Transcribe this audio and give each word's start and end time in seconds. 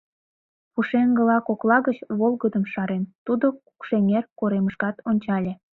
Пушеҥгыла 0.73 1.37
кокла 1.47 1.77
гыч, 1.87 1.97
волгыдым 2.19 2.65
шарем, 2.73 3.03
тудо 3.25 3.45
Кукшеҥер 3.65 4.23
коремышкат 4.39 4.95
ончале. 5.09 5.53